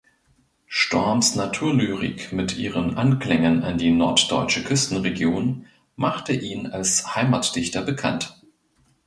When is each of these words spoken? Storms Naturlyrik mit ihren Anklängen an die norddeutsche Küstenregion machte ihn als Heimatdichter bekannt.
Storms 0.67 1.35
Naturlyrik 1.35 2.31
mit 2.33 2.57
ihren 2.57 2.97
Anklängen 2.97 3.61
an 3.63 3.77
die 3.77 3.91
norddeutsche 3.91 4.63
Küstenregion 4.63 5.67
machte 5.95 6.33
ihn 6.33 6.65
als 6.65 7.15
Heimatdichter 7.15 7.83
bekannt. 7.83 8.35